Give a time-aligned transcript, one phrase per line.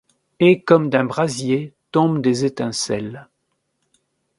[0.39, 3.29] Et, comme d’un brasier tombent des étincelles